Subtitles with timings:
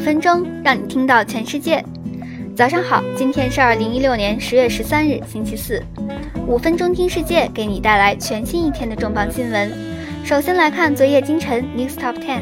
[0.00, 1.84] 分钟让你听到全世界。
[2.56, 5.82] 早上好，今天是二零一六年十月十三日，星期四。
[6.46, 9.70] 五分钟听世界，给你带来全新一天的重磅新闻。
[10.24, 12.40] 首先来看昨夜今晨 News Top Ten。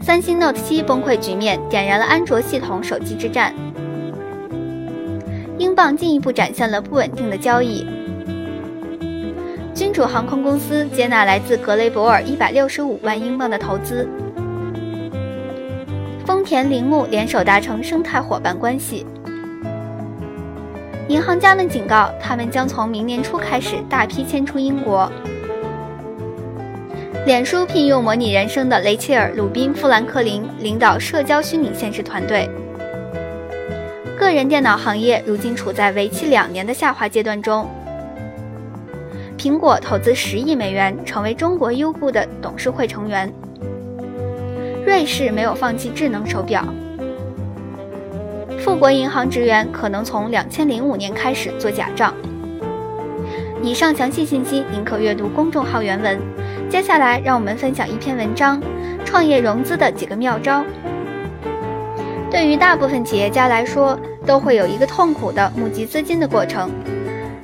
[0.00, 3.54] 三星 Note 七崩溃局面点燃了安卓系统手机之战。
[5.58, 7.86] 英镑进一步展现了不稳定的交易。
[9.74, 14.08] 君主航空公司接纳来自格雷伯尔一百六十五万英镑的投资。
[16.26, 19.06] 丰田铃木联手达成生态伙伴关系。
[21.06, 25.08] 银行家们警告，他们将从明年初开始大批迁出英国。
[27.24, 32.50] 脸书聘用模拟人生的雷切尔·鲁宾·富兰克林领导社交虚拟现实团队。
[34.18, 37.70] 个人电脑行业如今处在为期两年的下滑阶段中。
[39.38, 43.32] 苹果投资十亿美元成为中国优步的董事会成员。
[44.86, 46.64] 瑞士没有放弃智能手表。
[48.60, 52.14] 富国银行职员可能从两千零五年开始做假账。
[53.60, 56.16] 以上详细信息您可阅读公众号原文。
[56.70, 58.62] 接下来，让我们分享一篇文章：
[59.04, 60.64] 创业融资的几个妙招。
[62.30, 66.70] 对于大部分企业家来说，都会有一个痛苦的募集资金的过程。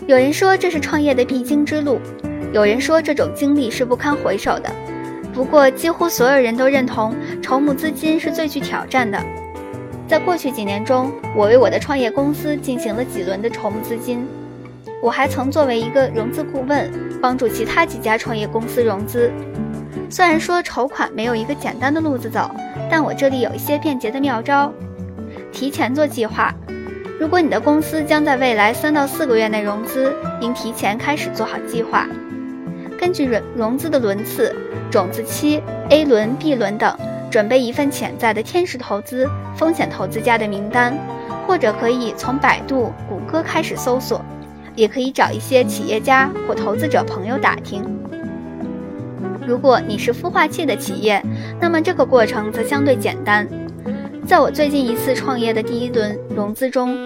[0.06, 1.98] 有人说这是创业的必经之路，
[2.52, 4.70] 有人说这种经历是不堪回首的。
[5.32, 9.18] 不过，几乎所有人都认同筹募资金是最具挑战的。
[10.06, 14.26] 在过去几年中，我为我的创业公司进行了几轮的筹募资金。
[15.02, 19.32] 我还曾作为一个融资顾问，帮助其他几家创业公司融资。
[20.10, 22.50] 虽然说筹款没有一个简单的路子走，
[22.90, 24.70] 但我这里有一些便捷的妙招：
[25.50, 26.54] 提前做计划。
[27.18, 32.06] 如果你的公司将在未来三到四个月内融资，应提前开始做好计划。
[33.02, 34.54] 根据融融资的轮次、
[34.88, 36.96] 种子期、A 轮、B 轮等。
[37.32, 40.96] 准备一份潜在的天使投资、风险投资家的名单，
[41.46, 44.22] 或者可以从百度、谷歌开始搜索，
[44.76, 47.82] 也可以找一些企业家或投资者朋友打听。
[49.46, 51.20] 如果你是孵化器的企业，
[51.58, 53.48] 那么这个过程则相对简单。
[54.26, 56.96] 在我最近一次创业的第一轮融资中，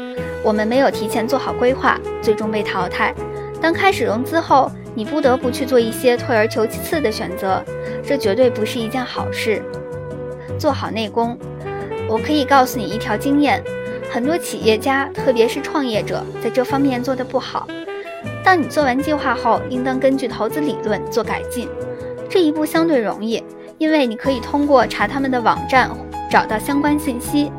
[0.45, 3.15] 我们没有提前做好规划，最终被淘汰。
[3.63, 7.63] 当开始融资后，你不得不去做一些退而求其次的选择，
[8.03, 9.63] 这绝对不是一件好事。
[10.59, 11.39] 做好内功，
[12.09, 13.63] 我可以告诉你一条经验：
[14.11, 17.69] 很多企业家，特别是创业者，在这方面做得不好。
[18.43, 21.69] 当你做完计划后，应当根据投资理论做改进。
[22.27, 23.45] 这一步相对容易，
[23.77, 25.91] 因为你可以通过查他们的网站
[26.31, 27.53] 找到相关信息。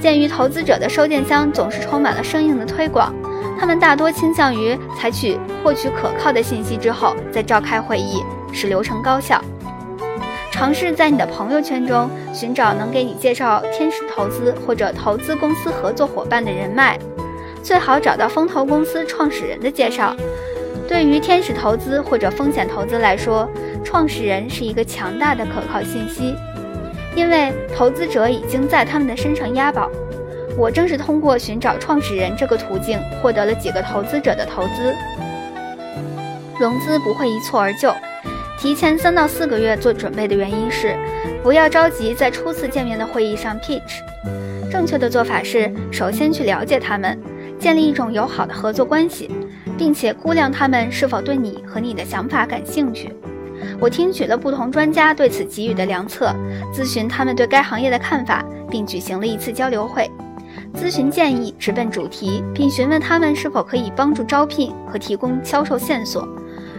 [0.00, 3.14] 鉴于投资者的收件箱总是充满了生硬的推广，
[3.62, 8.20] 他们大多倾向于采取获取可靠的信息之后再召开会议，
[8.52, 9.40] 使流程高效。
[10.50, 16.98] 尝试在你的朋友圈中寻找能给你介绍天使投资或者投资公司合作伙伴的人脉，
[17.62, 20.12] 最好找到风投公司创始人的介绍。
[20.88, 23.48] 对于天使投资或者风险投资来说，
[23.84, 26.34] 创始人是一个强大的可靠信息，
[27.14, 29.88] 因为投资者已经在他们的身上押宝。
[30.56, 34.94] 我正是通过寻找创始人这个途径获得了几个投资者的投资。
[36.60, 37.92] 融资不会一蹴而就。
[38.58, 40.96] 提前三到四个月做准备的原因是，
[41.42, 44.00] 不要着急在初次见面的会议上 pitch。
[44.70, 47.18] 正确的做法是，首先去了解他们，
[47.58, 49.28] 建立一种友好的合作关系，
[49.76, 53.12] 并且估量他们是否对你和你的想法感兴趣。
[53.80, 56.32] 我听取了不同专家对此给予的良策，
[56.72, 60.08] 咨询他们对该行业的看法，并举行了一次交流会，
[60.74, 66.26] 咨询建议直奔主题，并询问他们是否可以帮助招聘和提供销售线索。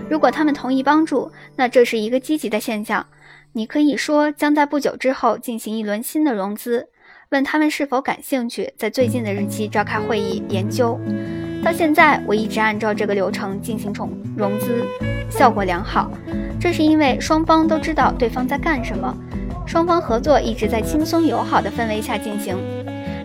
[0.09, 3.05] 如果他们同意帮助，那这是一个积极的现象。
[3.53, 6.87] 你可以说将在不久之后进行一轮新的融资，
[7.29, 10.99] 问他们是否感兴趣，在最近的日期召开会议研究。
[11.63, 14.83] 到现在，我一直按照这个流程进行融融资，
[15.29, 16.11] 效果良好。
[16.59, 19.15] 这是因为双方都知道对方在干什么，
[19.65, 22.57] 双方合作一直在轻松友好的氛围下进行。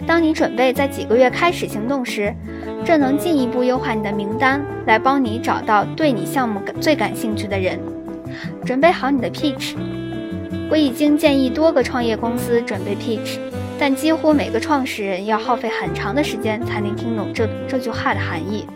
[0.08, 2.34] 当你准备在几个月开始行动时，
[2.82, 7.78] 这能进一步优化你的名单，来帮你找到对你项目最感兴趣的人。
[8.64, 9.74] 准备好你的 pitch。
[10.70, 13.36] 我已经建议多个创业公司准备 pitch，
[13.78, 18.66] 但几乎每个创始人要耗费很长的时间才能听懂这这句话的含义。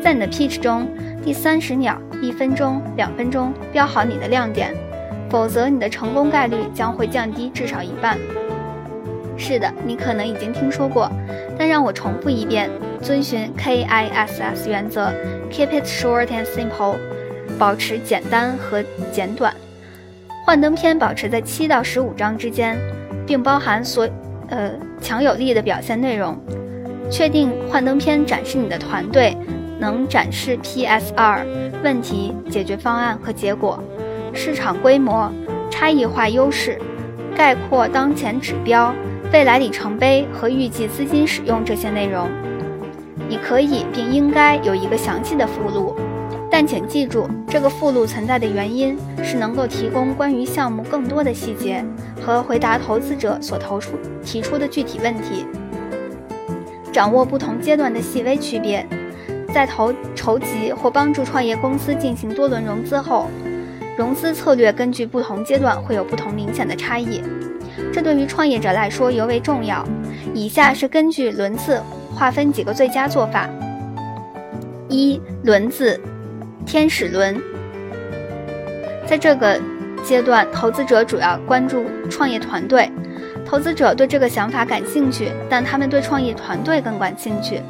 [0.00, 0.86] 在你的 pitch 中，
[1.24, 4.72] 第三十秒、一分钟、两分钟标好你的亮点，
[5.28, 8.16] 否则你的成功概率将会降低至少一半。
[9.40, 11.10] 是的，你可能已经听说过，
[11.58, 12.70] 但让我重复一遍。
[13.02, 15.10] 遵循 KISS 原则
[15.50, 16.96] ，Keep it short and simple，
[17.58, 19.54] 保持简单和简短。
[20.44, 22.78] 幻灯片保持在七到十五张之间
[23.26, 24.06] 并包含所
[24.48, 26.38] 呃强有力的表现内容。
[27.10, 29.34] 确定幻灯片展示你的团队
[29.78, 31.44] 能展示 PSR
[31.82, 33.82] 问题解决方案和结果，
[34.34, 35.32] 市场规模
[35.70, 36.78] 差异化优势，
[37.34, 38.94] 概括当前指标。
[39.32, 42.28] 未来里程碑和预计资金使用这些内容，
[43.28, 45.94] 你可以并应该有一个详细的附录，
[46.50, 51.84] 但请记住，这个附录存在的原因是能够提供关于项目更多的细节
[52.20, 53.92] 和回答投资者所投出
[54.24, 55.46] 提出的具体问题。
[56.90, 58.84] 掌握不同阶段的细微区别，
[59.54, 63.28] 在投筹集或帮助创业公司进行多轮融资后，
[64.00, 67.22] 融资策略根据不同阶段会有不同明显的差异。
[67.92, 69.86] 这对于创业者来说尤为重要。
[70.32, 71.78] 以下是根据轮次
[72.14, 73.46] 划分几个最佳做法：
[74.88, 76.00] 一、轮子，
[76.64, 77.38] 天使轮。
[79.06, 79.60] 在这个
[80.02, 82.90] 阶段，投资者主要关注创业团队。
[83.44, 87.60] 投资者对这个想法感兴趣，但他们对创业团队更感兴趣。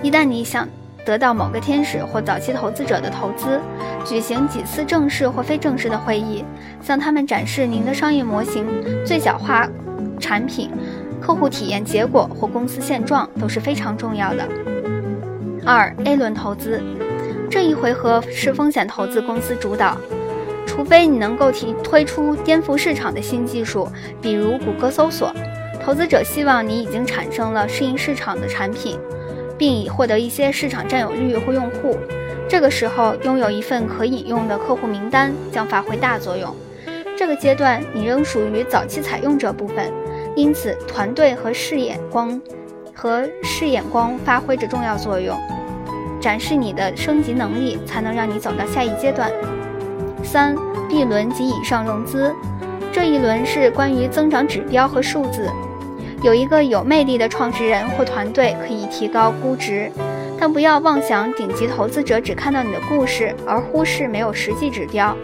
[0.00, 0.68] 一旦你想
[1.04, 3.58] 得到某个天使或早期投资者的投资，
[4.04, 6.44] 举行几次正式或非正式的会议，
[6.82, 8.66] 向他们展示您的商业模型、
[9.04, 9.68] 最小化
[10.18, 10.70] 产品、
[11.20, 14.46] 客户体验结果或公司现状都是非常重要的。
[15.64, 16.82] 二 A 轮投资，
[17.50, 19.96] 这一回合是风险投资公司主导，
[20.66, 23.88] 除非你能够提推出颠覆市场的新技术，
[24.20, 25.32] 比如谷歌搜索。
[25.84, 28.98] 投资者希望你已经产生了适应市场的产品。
[29.58, 31.96] 并已获得一些市场占有率或用户，
[32.52, 36.54] 这个时候拥有一份可引用的客户名单将发挥大作用。
[37.16, 39.90] 这个阶段你仍属于早期采用者部分，
[40.36, 42.38] 因此团队和视眼光
[42.94, 45.34] 和视眼光发挥着重要作用，
[46.20, 49.30] 展示你的升级能力，才能让你走到下一阶段。
[50.22, 50.54] 三
[50.90, 52.34] B 轮及以上融资，
[52.92, 55.48] 这一轮是关于增长指标和数字。
[56.22, 59.90] 有一个有魅力的创始人或团队可以提高估值，
[60.42, 65.16] 但不要妄想顶级投资者只看到你的故事而忽视没有实际指标。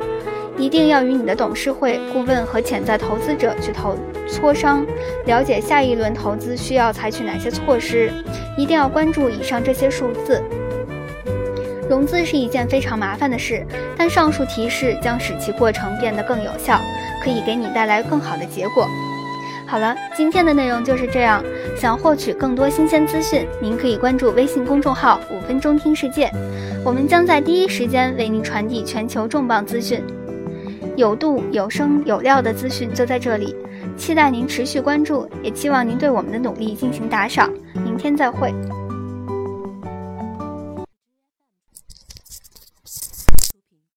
[0.57, 3.97] 一定要与你的董事会、顾问和潜在投资者去投
[4.29, 4.87] 磋商，
[5.27, 8.13] 了解下一轮投资需要采取哪些措施。
[8.57, 10.41] 一定要关注以上这些数字。
[11.91, 13.67] 融资是一件非常麻烦的事，
[13.97, 16.81] 但上述提示将使其过程变得更有效，
[17.25, 18.87] 可以给你带来更好的结果。
[19.67, 21.43] 好了，今天的内容就是这样。
[21.79, 26.29] 想获取更多新鲜资讯，您可以关注微信公众号“五分钟听世界”，
[26.85, 30.03] 我们将在第一时间为您传递全球重磅资讯，
[30.97, 33.55] 有度、有声、有料的资讯就在这里。
[33.97, 37.49] 期待您持续关注，也期望您对我们的努力进行打赏。
[37.85, 38.53] 明天再会。